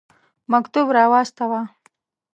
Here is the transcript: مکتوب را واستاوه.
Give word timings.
مکتوب 0.51 0.87
را 0.95 1.03
واستاوه. 1.11 1.61